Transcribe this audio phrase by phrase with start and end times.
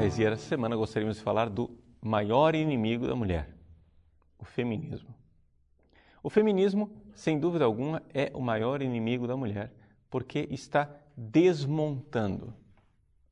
[0.00, 3.54] Parresia, essa semana gostaríamos de falar do maior inimigo da mulher,
[4.38, 5.14] o feminismo.
[6.22, 9.70] O feminismo, sem dúvida alguma, é o maior inimigo da mulher,
[10.08, 12.54] porque está desmontando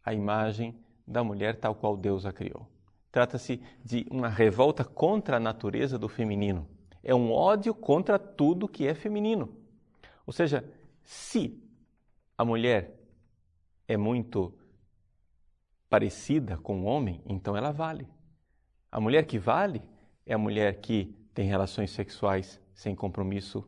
[0.04, 2.68] a imagem da mulher tal qual Deus a criou.
[3.10, 6.68] Trata-se de uma revolta contra a natureza do feminino.
[7.02, 9.56] É um ódio contra tudo que é feminino.
[10.26, 10.70] Ou seja,
[11.02, 11.58] se
[12.36, 12.94] a mulher
[13.88, 14.52] é muito
[15.88, 18.06] parecida com o homem, então ela vale.
[18.90, 19.82] A mulher que vale
[20.26, 23.66] é a mulher que tem relações sexuais sem compromisso,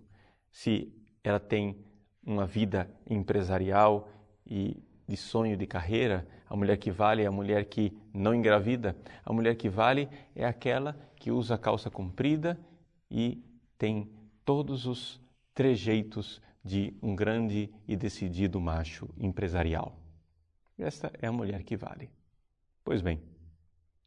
[0.51, 1.85] se ela tem
[2.25, 4.09] uma vida empresarial
[4.47, 8.97] e de sonho de carreira, a mulher que vale é a mulher que não engravida,
[9.25, 12.59] a mulher que vale é aquela que usa calça comprida
[13.11, 13.43] e
[13.77, 14.11] tem
[14.45, 15.21] todos os
[15.55, 20.00] trejeitos de um grande e decidido macho empresarial.
[20.81, 22.11] Esta é a mulher que vale.
[22.83, 23.23] Pois bem,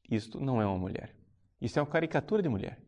[0.09, 1.16] isto não é uma mulher.
[1.61, 2.81] Isso é uma caricatura de mulher.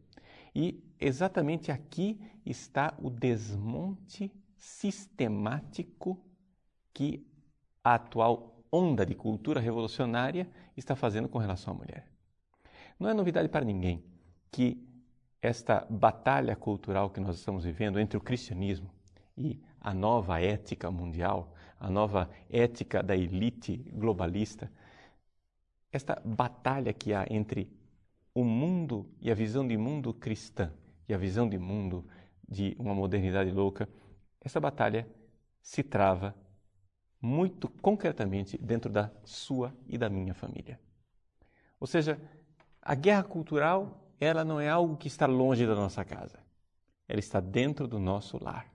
[0.53, 6.19] E exatamente aqui está o desmonte sistemático
[6.93, 7.25] que
[7.83, 12.07] a atual onda de cultura revolucionária está fazendo com relação à mulher.
[12.99, 14.03] Não é novidade para ninguém
[14.51, 14.81] que
[15.41, 18.89] esta batalha cultural que nós estamos vivendo entre o cristianismo
[19.37, 24.71] e a nova ética mundial, a nova ética da elite globalista,
[25.91, 27.69] esta batalha que há entre
[28.33, 30.73] o mundo e a visão de mundo cristã
[31.07, 32.05] e a visão de mundo
[32.47, 33.87] de uma modernidade louca,
[34.41, 35.07] essa batalha
[35.61, 36.35] se trava
[37.21, 40.79] muito concretamente dentro da sua e da minha família.
[41.79, 42.19] Ou seja,
[42.81, 46.39] a guerra cultural, ela não é algo que está longe da nossa casa.
[47.07, 48.74] Ela está dentro do nosso lar.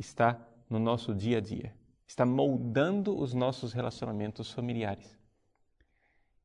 [0.00, 0.40] Está
[0.70, 1.74] no nosso dia a dia.
[2.06, 5.18] Está moldando os nossos relacionamentos familiares.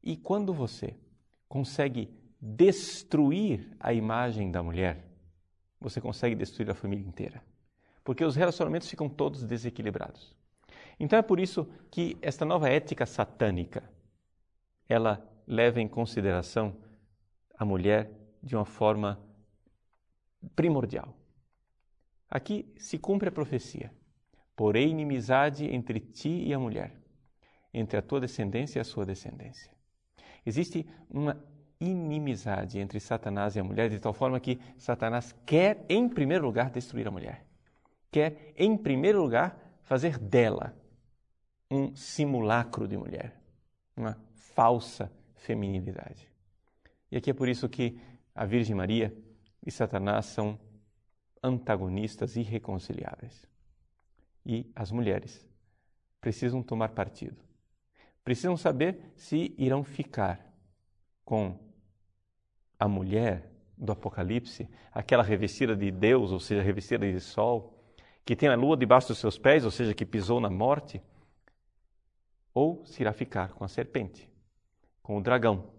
[0.04, 0.94] E quando você
[1.48, 5.08] consegue destruir a imagem da mulher,
[5.80, 7.42] você consegue destruir a família inteira.
[8.04, 10.36] Porque os relacionamentos ficam todos desequilibrados.
[11.00, 13.90] Então é por isso que esta nova ética satânica,
[14.90, 16.76] ela leva em consideração
[17.58, 18.12] a mulher
[18.44, 19.18] de uma forma
[20.58, 21.16] primordial.
[22.35, 23.90] Aqui se cumpre a profecia:
[24.57, 26.91] porém inimizade entre ti e a mulher,
[27.73, 29.72] entre a tua descendência e a sua descendência.
[30.45, 31.41] Existe uma
[31.79, 36.69] inimizade entre Satanás e a mulher, de tal forma que Satanás quer, em primeiro lugar,
[36.72, 37.45] destruir a mulher.
[38.12, 40.75] Quer, em primeiro lugar, fazer dela
[41.72, 43.34] um simulacro de mulher,
[43.95, 46.29] uma falsa feminilidade.
[47.09, 47.97] E aqui é por isso que
[48.35, 49.16] a Virgem Maria
[49.66, 50.59] e Satanás são
[51.45, 53.47] antagonistas irreconciliáveis.
[54.45, 55.47] E as mulheres
[56.19, 57.38] precisam tomar partido.
[58.23, 60.44] Precisam saber se irão ficar
[61.23, 61.59] com
[62.79, 67.77] a mulher do Apocalipse, aquela revestida de Deus, ou seja, revestida de sol,
[68.23, 71.01] que tem a lua debaixo dos seus pés, ou seja, que pisou na morte,
[72.53, 74.29] ou se irá ficar com a serpente,
[75.03, 75.72] com o dragão,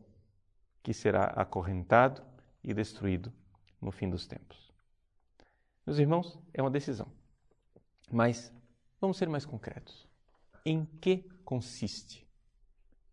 [0.83, 2.23] que será acorrentado
[2.63, 3.33] e destruído
[3.81, 4.66] no fim dos tempos.
[5.87, 7.07] Meus irmãos, é uma decisão.
[8.11, 8.53] Mas
[9.01, 10.09] vamos ser mais concretos.
[10.65, 12.27] Em que consiste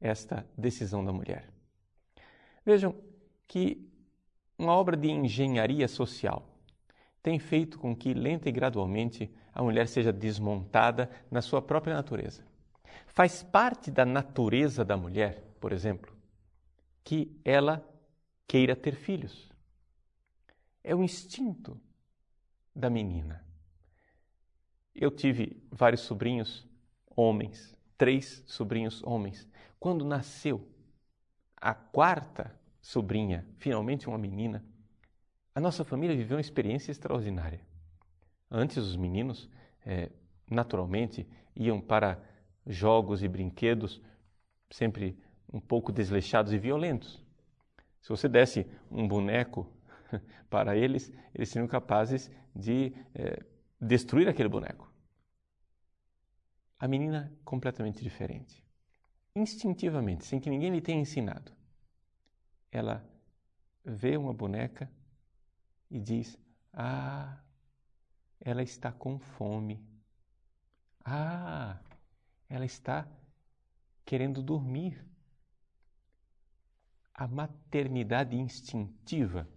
[0.01, 1.53] esta decisão da mulher?
[2.65, 2.95] Vejam
[3.47, 3.87] que
[4.57, 6.49] uma obra de engenharia social
[7.21, 12.43] tem feito com que, lenta e gradualmente, a mulher seja desmontada na sua própria natureza.
[13.05, 16.11] Faz parte da natureza da mulher, por exemplo,
[17.03, 17.87] que ela
[18.47, 19.51] queira ter filhos.
[20.83, 21.79] É o instinto
[22.75, 23.43] da menina.
[24.93, 26.67] Eu tive vários sobrinhos
[27.15, 29.47] homens, três sobrinhos homens.
[29.79, 30.67] Quando nasceu
[31.57, 34.63] a quarta sobrinha, finalmente uma menina,
[35.55, 37.61] a nossa família viveu uma experiência extraordinária.
[38.49, 39.49] Antes, os meninos,
[39.85, 40.09] é,
[40.49, 42.21] naturalmente, iam para
[42.65, 44.01] jogos e brinquedos
[44.69, 45.17] sempre
[45.51, 47.23] um pouco desleixados e violentos.
[48.01, 49.71] Se você desse um boneco
[50.49, 53.43] para eles, eles seriam capazes de é,
[53.79, 54.91] destruir aquele boneco.
[56.79, 58.63] A menina, completamente diferente.
[59.35, 61.51] Instintivamente, sem que ninguém lhe tenha ensinado,
[62.71, 63.07] ela
[63.83, 64.91] vê uma boneca
[65.89, 66.37] e diz:
[66.71, 67.41] Ah,
[68.39, 69.83] ela está com fome.
[71.03, 71.79] Ah,
[72.49, 73.07] ela está
[74.05, 75.05] querendo dormir.
[77.13, 79.47] A maternidade instintiva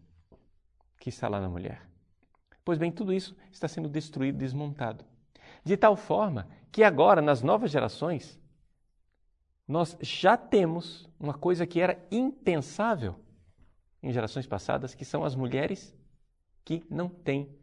[0.99, 1.83] que está lá na mulher.
[2.65, 5.05] Pois bem, tudo isso está sendo destruído, desmontado.
[5.65, 8.39] De tal forma que agora, nas novas gerações,
[9.67, 13.17] nós já temos uma coisa que era impensável
[14.03, 15.95] em gerações passadas, que são as mulheres
[16.65, 17.57] que não têm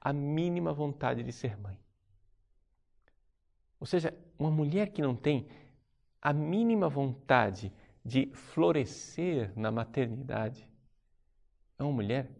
[0.00, 1.78] a mínima vontade de ser mãe.
[3.80, 5.48] Ou seja, uma mulher que não tem
[6.20, 7.72] a mínima vontade
[8.04, 10.68] de florescer na maternidade
[11.78, 12.30] é uma mulher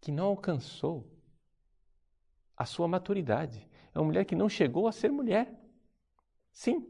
[0.00, 1.06] que não alcançou
[2.56, 3.68] a sua maturidade.
[3.94, 5.52] É uma mulher que não chegou a ser mulher.
[6.52, 6.86] Sim,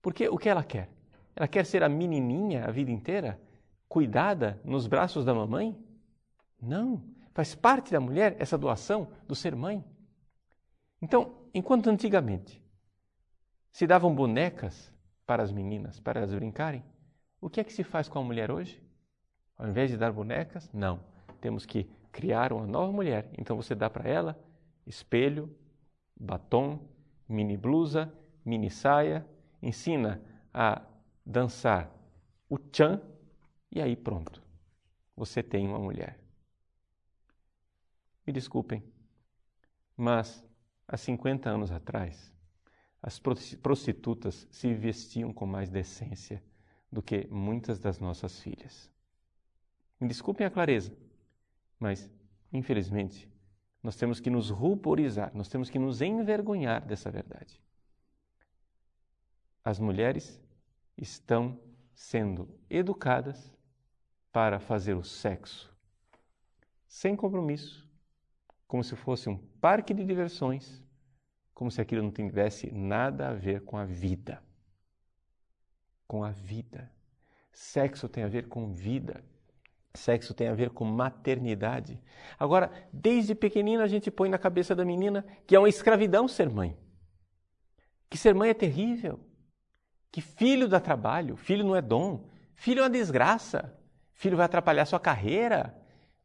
[0.00, 0.90] porque o que ela quer?
[1.34, 3.40] Ela quer ser a menininha a vida inteira,
[3.88, 5.76] cuidada nos braços da mamãe?
[6.60, 7.02] Não,
[7.32, 9.84] faz parte da mulher essa doação do ser mãe.
[11.00, 12.62] Então, enquanto antigamente
[13.72, 14.92] se davam bonecas
[15.26, 16.84] para as meninas, para elas brincarem,
[17.40, 18.80] o que é que se faz com a mulher hoje?
[19.56, 21.04] Ao invés de dar bonecas, não.
[21.40, 23.28] Temos que criar uma nova mulher.
[23.36, 24.38] Então você dá para ela
[24.86, 25.52] espelho,
[26.14, 26.78] batom,
[27.28, 28.12] mini blusa,
[28.44, 29.26] mini saia,
[29.60, 30.22] ensina
[30.52, 30.82] a
[31.24, 31.90] dançar
[32.48, 33.00] o chan
[33.70, 34.42] e aí pronto.
[35.16, 36.18] Você tem uma mulher.
[38.26, 38.84] Me desculpem,
[39.96, 40.44] mas
[40.86, 42.32] há 50 anos atrás,
[43.02, 46.42] as prostitutas se vestiam com mais decência
[46.90, 48.90] do que muitas das nossas filhas.
[49.98, 50.92] Me desculpem a clareza,
[51.82, 52.08] mas,
[52.52, 53.28] infelizmente,
[53.82, 57.60] nós temos que nos ruborizar, nós temos que nos envergonhar dessa verdade.
[59.64, 60.40] As mulheres
[60.96, 61.58] estão
[61.92, 63.52] sendo educadas
[64.30, 65.76] para fazer o sexo
[66.86, 67.90] sem compromisso,
[68.68, 70.80] como se fosse um parque de diversões,
[71.52, 74.40] como se aquilo não tivesse nada a ver com a vida.
[76.06, 76.88] Com a vida.
[77.52, 79.24] Sexo tem a ver com vida.
[79.94, 82.00] Sexo tem a ver com maternidade.
[82.38, 86.48] Agora, desde pequenina a gente põe na cabeça da menina que é uma escravidão ser
[86.48, 86.76] mãe.
[88.08, 89.20] Que ser mãe é terrível.
[90.10, 93.78] Que filho dá trabalho, filho não é dom, filho é uma desgraça.
[94.12, 95.76] Filho vai atrapalhar sua carreira.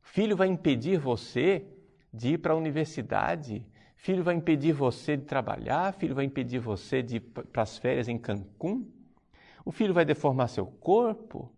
[0.02, 1.66] Filho vai impedir você
[2.14, 3.66] de ir para a universidade.
[3.96, 8.08] Filho vai impedir você de trabalhar, filho vai impedir você de ir para as férias
[8.08, 8.90] em Cancún.
[9.66, 11.52] O filho vai deformar seu corpo.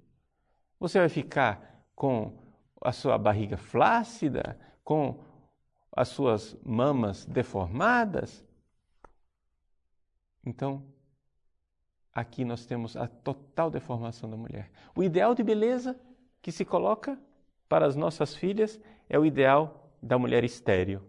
[0.79, 1.68] Você vai ficar
[1.99, 2.31] com
[2.79, 5.19] a sua barriga flácida, com
[5.91, 8.47] as suas mamas deformadas.
[10.45, 10.81] Então,
[12.13, 14.71] aqui nós temos a total deformação da mulher.
[14.95, 15.99] O ideal de beleza
[16.41, 17.19] que se coloca
[17.67, 18.79] para as nossas filhas
[19.09, 21.01] é o ideal da mulher estéril.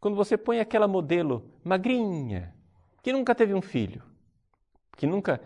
[0.00, 2.54] Quando você põe aquela modelo magrinha,
[3.02, 4.02] que nunca teve um filho,
[4.96, 5.42] que nunca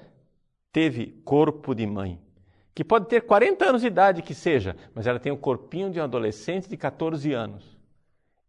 [0.70, 2.22] teve corpo de mãe,
[2.80, 6.00] que pode ter 40 anos de idade que seja, mas ela tem o corpinho de
[6.00, 7.78] um adolescente de 14 anos.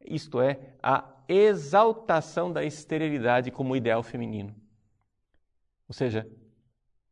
[0.05, 4.55] Isto é a exaltação da esterilidade como ideal feminino.
[5.85, 6.25] Ou seja,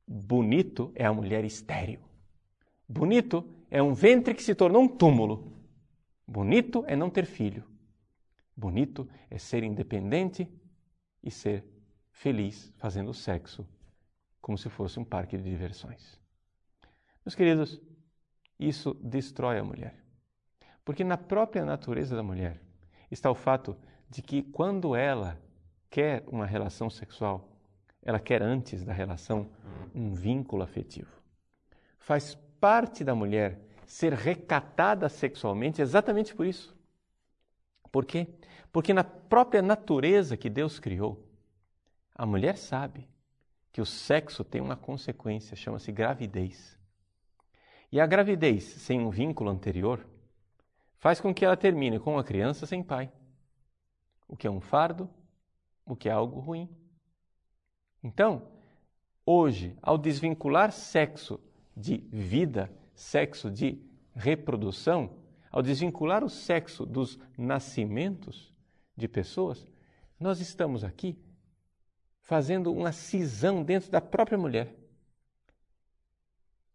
[0.08, 2.00] bonito é a mulher estéril.
[2.88, 5.52] Bonito é um ventre que se tornou um túmulo.
[6.26, 7.66] Bonito é não ter filho.
[8.56, 10.48] Bonito é ser independente
[11.22, 11.66] e ser
[12.14, 13.68] feliz fazendo sexo
[14.40, 16.19] como se fosse um parque de diversões.
[17.30, 17.80] Meus queridos,
[18.60, 19.94] isso destrói a mulher.
[20.84, 22.60] Porque na própria natureza da mulher
[23.12, 23.78] está o fato
[24.10, 25.40] de que quando ela
[25.92, 27.48] quer uma relação sexual,
[28.02, 29.52] ela quer antes da relação
[29.94, 31.22] um vínculo afetivo.
[32.00, 36.76] Faz parte da mulher ser recatada sexualmente exatamente por isso.
[37.92, 38.26] Por quê?
[38.72, 41.24] Porque na própria natureza que Deus criou,
[42.16, 43.08] a mulher sabe
[43.72, 46.79] que o sexo tem uma consequência, chama-se gravidez.
[47.92, 50.06] E a gravidez sem um vínculo anterior
[50.98, 53.12] faz com que ela termine com uma criança sem pai,
[54.28, 55.10] o que é um fardo,
[55.86, 56.70] o que é algo ruim.
[58.04, 58.48] Então,
[59.26, 61.40] hoje, ao desvincular sexo
[61.76, 63.82] de vida, sexo de
[64.14, 65.18] reprodução,
[65.52, 68.54] ao desvincular o sexo dos nascimentos
[68.96, 69.66] de pessoas,
[70.20, 71.18] nós estamos aqui
[72.22, 74.76] fazendo uma cisão dentro da própria mulher.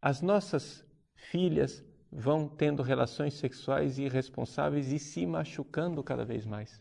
[0.03, 0.84] As nossas
[1.25, 6.81] filhas vão tendo relações sexuais irresponsáveis e se machucando cada vez mais.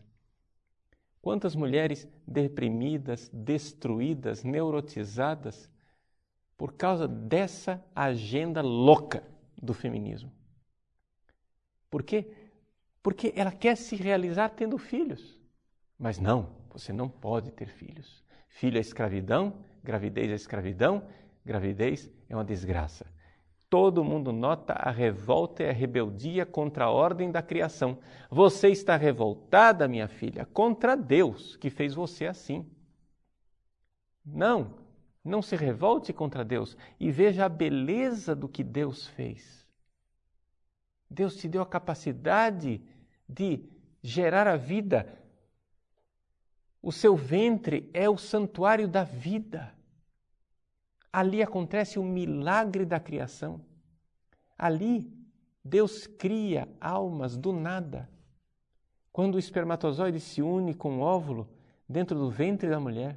[1.20, 5.68] Quantas mulheres deprimidas, destruídas, neurotizadas
[6.56, 9.24] por causa dessa agenda louca
[9.60, 10.30] do feminismo.
[11.90, 12.32] Por quê?
[13.02, 15.40] Porque ela quer se realizar tendo filhos.
[15.98, 18.22] Mas não, você não pode ter filhos.
[18.48, 21.08] Filho é escravidão, gravidez é escravidão,
[21.44, 23.13] gravidez é uma desgraça
[23.68, 27.98] todo mundo nota a revolta e a rebeldia contra a ordem da criação.
[28.30, 32.70] Você está revoltada, minha filha, contra Deus que fez você assim.
[34.24, 34.78] Não
[35.24, 39.66] Não se revolte contra Deus e veja a beleza do que Deus fez.
[41.10, 42.82] Deus te deu a capacidade
[43.28, 43.64] de
[44.02, 45.18] gerar a vida.
[46.82, 49.74] O seu ventre é o santuário da vida.
[51.14, 53.64] Ali acontece o milagre da criação.
[54.58, 55.16] Ali
[55.64, 58.10] Deus cria almas do nada.
[59.12, 61.48] Quando o espermatozoide se une com o óvulo
[61.88, 63.16] dentro do ventre da mulher,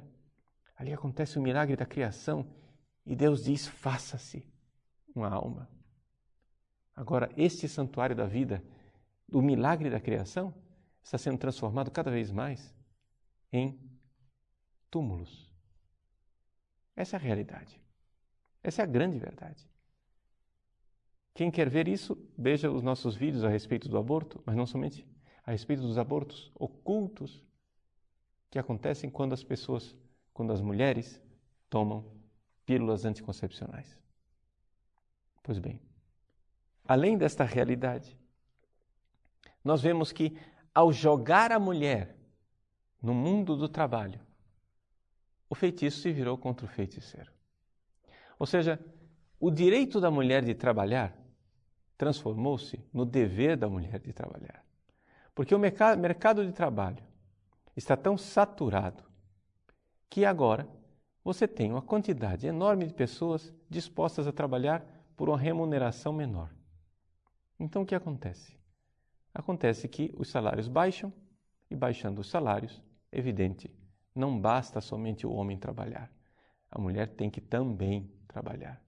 [0.76, 2.46] ali acontece o milagre da criação
[3.04, 4.46] e Deus diz: faça-se
[5.12, 5.68] uma alma.
[6.94, 8.62] Agora, este santuário da vida,
[9.28, 10.54] do milagre da criação,
[11.02, 12.72] está sendo transformado cada vez mais
[13.52, 13.76] em
[14.88, 15.52] túmulos.
[16.94, 17.87] Essa é a realidade.
[18.68, 19.66] Essa é a grande verdade.
[21.32, 25.06] Quem quer ver isso, veja os nossos vídeos a respeito do aborto, mas não somente
[25.42, 27.42] a respeito dos abortos ocultos
[28.50, 29.96] que acontecem quando as pessoas,
[30.34, 31.18] quando as mulheres
[31.70, 32.12] tomam
[32.66, 33.98] pílulas anticoncepcionais.
[35.42, 35.80] Pois bem,
[36.86, 38.18] além desta realidade,
[39.64, 40.38] nós vemos que
[40.74, 42.14] ao jogar a mulher
[43.00, 44.20] no mundo do trabalho,
[45.48, 47.37] o feitiço se virou contra o feiticeiro.
[48.38, 48.78] Ou seja,
[49.40, 51.16] o direito da mulher de trabalhar
[51.96, 54.64] transformou-se no dever da mulher de trabalhar.
[55.34, 57.02] Porque o mercado de trabalho
[57.76, 59.04] está tão saturado
[60.08, 60.68] que agora
[61.22, 64.84] você tem uma quantidade enorme de pessoas dispostas a trabalhar
[65.16, 66.50] por uma remuneração menor.
[67.58, 68.56] Então o que acontece?
[69.34, 71.12] Acontece que os salários baixam
[71.70, 73.70] e baixando os salários, evidente,
[74.14, 76.10] não basta somente o homem trabalhar.
[76.70, 78.80] A mulher tem que também trabalhar.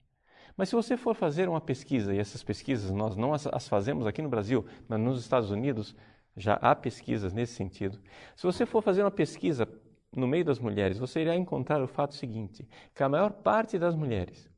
[0.55, 4.21] Mas se você for fazer uma pesquisa, e essas pesquisas nós não as, fazemos aqui
[4.21, 5.95] no Brasil, mas nos Estados Unidos
[6.35, 7.99] já há pesquisas nesse sentido.
[8.35, 9.67] Se você for fazer uma pesquisa
[10.15, 13.95] no meio das mulheres, você irá encontrar o fato seguinte: que a maior parte das
[13.95, 14.49] mulheres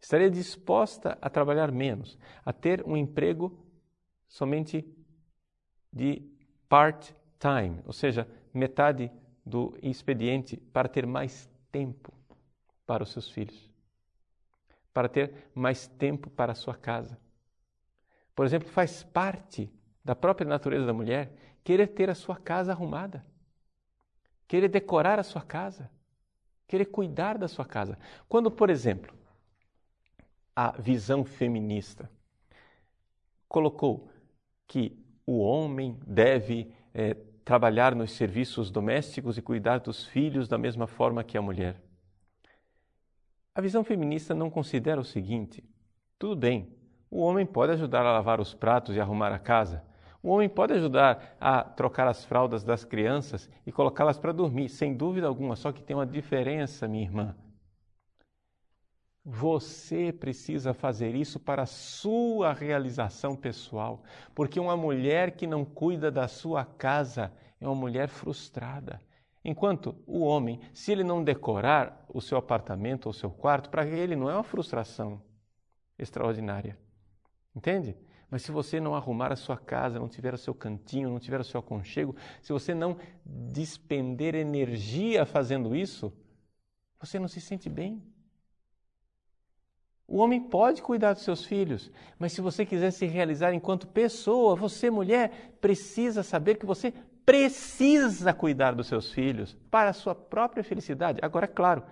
[0.00, 3.64] estaria disposta a trabalhar menos, a ter um emprego
[4.28, 4.84] somente
[5.92, 6.22] de
[6.68, 9.10] part-time, ou seja, metade
[9.44, 12.12] do expediente para ter mais tempo
[12.84, 13.75] para os seus filhos
[14.96, 17.20] para ter mais tempo para a sua casa.
[18.34, 19.70] Por exemplo, faz parte
[20.02, 23.22] da própria natureza da mulher querer ter a sua casa arrumada,
[24.48, 25.90] querer decorar a sua casa,
[26.66, 27.98] querer cuidar da sua casa.
[28.26, 29.14] Quando, por exemplo,
[30.54, 32.10] a visão feminista
[33.46, 34.08] colocou
[34.66, 37.12] que o homem deve é,
[37.44, 41.85] trabalhar nos serviços domésticos e cuidar dos filhos da mesma forma que a mulher.
[43.56, 45.64] A visão feminista não considera o seguinte:
[46.18, 46.76] tudo bem,
[47.10, 49.82] o homem pode ajudar a lavar os pratos e arrumar a casa.
[50.22, 54.94] O homem pode ajudar a trocar as fraldas das crianças e colocá-las para dormir, sem
[54.94, 57.34] dúvida alguma, só que tem uma diferença, minha irmã.
[59.24, 64.02] Você precisa fazer isso para a sua realização pessoal,
[64.34, 69.00] porque uma mulher que não cuida da sua casa é uma mulher frustrada.
[69.48, 74.16] Enquanto o homem, se ele não decorar o seu apartamento ou seu quarto, para ele
[74.16, 75.22] não é uma frustração
[75.96, 76.76] extraordinária.
[77.54, 77.96] Entende?
[78.28, 81.38] Mas se você não arrumar a sua casa, não tiver o seu cantinho, não tiver
[81.40, 86.12] o seu aconchego, se você não despender energia fazendo isso,
[86.98, 88.02] você não se sente bem.
[90.08, 91.88] O homem pode cuidar dos seus filhos,
[92.18, 96.92] mas se você quiser se realizar enquanto pessoa, você, mulher, precisa saber que você
[97.26, 101.18] precisa cuidar dos seus filhos para a sua própria felicidade.
[101.20, 101.82] Agora, claro,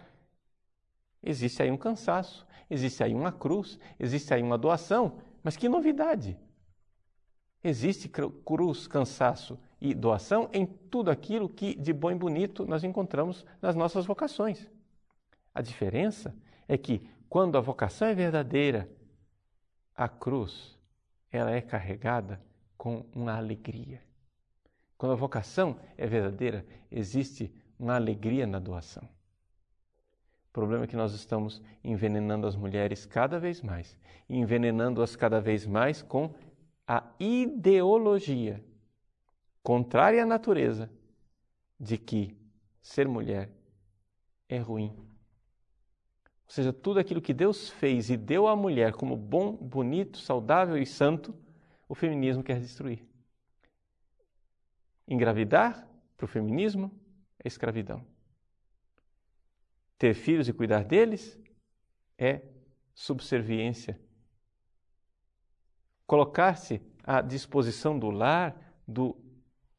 [1.20, 6.38] existe aí um cansaço, existe aí uma cruz, existe aí uma doação, mas que novidade!
[7.64, 13.44] Existe cruz, cansaço e doação em tudo aquilo que de bom e bonito nós encontramos
[13.60, 14.70] nas nossas vocações.
[15.52, 16.36] A diferença
[16.68, 18.88] é que quando a vocação é verdadeira,
[19.96, 20.78] a cruz
[21.32, 22.40] ela é carregada
[22.76, 24.02] com uma alegria.
[24.96, 29.02] Quando a vocação é verdadeira, existe uma alegria na doação.
[30.48, 33.98] O problema é que nós estamos envenenando as mulheres cada vez mais,
[34.28, 36.32] envenenando-as cada vez mais com
[36.86, 38.64] a ideologia
[39.62, 40.90] contrária à natureza
[41.80, 42.36] de que
[42.80, 43.50] ser mulher
[44.48, 44.94] é ruim.
[46.46, 50.76] Ou seja, tudo aquilo que Deus fez e deu à mulher como bom, bonito, saudável
[50.76, 51.34] e santo,
[51.88, 53.13] o feminismo quer destruir.
[55.06, 56.90] Engravidar, para o feminismo,
[57.38, 58.04] é escravidão.
[59.98, 61.38] Ter filhos e cuidar deles
[62.18, 62.42] é
[62.94, 64.00] subserviência.
[66.06, 68.56] Colocar-se à disposição do lar,
[68.86, 69.16] do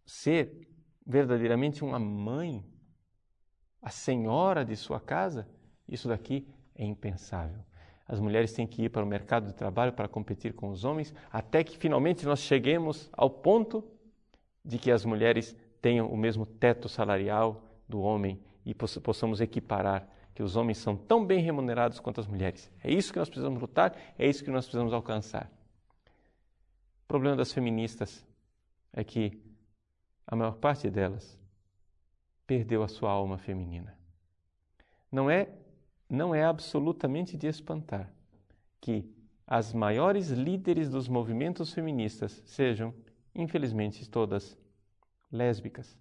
[0.06, 0.68] ser
[1.06, 2.64] verdadeiramente uma mãe,
[3.82, 5.48] a senhora de sua casa,
[5.88, 7.64] Isso daqui é impensável.
[8.08, 11.14] As mulheres têm que ir para o mercado de trabalho para competir com os homens,
[11.32, 13.84] até que finalmente nós cheguemos ao ponto
[14.66, 20.42] de que as mulheres tenham o mesmo teto salarial do homem e possamos equiparar que
[20.42, 22.70] os homens são tão bem remunerados quanto as mulheres.
[22.84, 25.50] É isso que nós precisamos lutar, é isso que nós precisamos alcançar.
[27.04, 28.26] O problema das feministas
[28.92, 29.40] é que
[30.26, 31.40] a maior parte delas
[32.48, 33.96] perdeu a sua alma feminina.
[35.12, 35.50] Não é
[36.10, 38.12] não é absolutamente de espantar
[38.80, 39.10] que
[39.48, 42.94] as maiores líderes dos movimentos feministas sejam,
[43.36, 44.58] infelizmente, todas
[45.32, 45.98] lésbicas.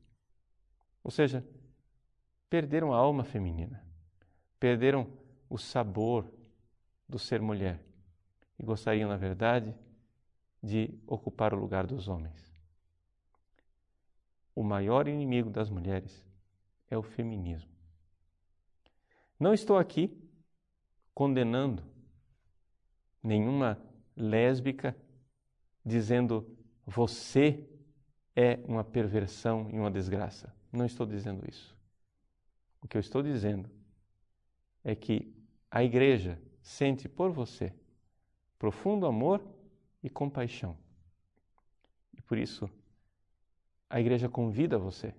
[1.03, 1.45] Ou seja,
[2.49, 3.85] perderam a alma feminina,
[4.61, 5.07] perderam
[5.51, 6.33] o sabor
[7.09, 7.85] do ser mulher
[8.59, 9.75] e gostariam, na verdade,
[10.63, 12.55] de ocupar o lugar dos homens.
[14.55, 16.25] O maior inimigo das mulheres
[16.89, 17.71] é o feminismo.
[19.39, 20.17] Não estou aqui
[21.13, 21.83] condenando
[23.23, 23.79] nenhuma
[24.17, 24.97] lésbica
[25.85, 27.67] dizendo você
[28.37, 30.55] é uma perversão e uma desgraça.
[30.73, 31.77] Não estou dizendo isso.
[32.83, 33.71] O que eu estou dizendo
[34.83, 35.33] é que
[35.71, 37.73] a igreja sente por você
[38.59, 39.43] profundo amor
[40.03, 40.77] e compaixão.
[42.17, 42.69] E por isso,
[43.89, 45.15] a igreja convida você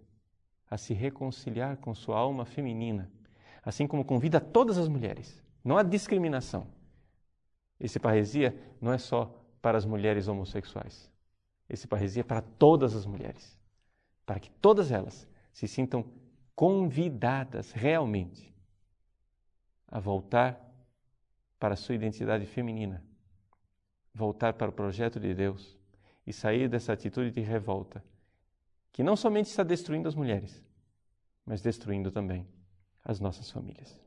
[0.70, 3.12] a se reconciliar com sua alma feminina,
[3.64, 5.44] assim como convida todas as mulheres.
[5.64, 6.68] Não há discriminação.
[7.80, 9.26] Esse parresia não é só
[9.62, 11.10] para as mulheres homossexuais.
[11.70, 13.60] Esse parresia é para todas as mulheres,
[14.26, 16.06] para que todas elas se sintam
[16.56, 18.54] convidadas realmente
[19.88, 20.62] a voltar
[21.60, 23.04] para a sua identidade feminina,
[24.14, 25.78] voltar para o projeto de Deus
[26.26, 28.04] e sair dessa atitude de revolta
[28.92, 30.64] que não somente está destruindo as mulheres,
[31.46, 32.48] mas destruindo também
[33.04, 34.05] as nossas famílias.